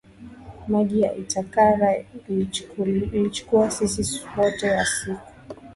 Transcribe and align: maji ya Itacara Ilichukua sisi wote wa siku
maji 0.67 1.01
ya 1.01 1.15
Itacara 1.15 1.93
Ilichukua 3.07 3.71
sisi 3.71 4.21
wote 4.37 4.69
wa 4.69 4.85
siku 4.85 5.27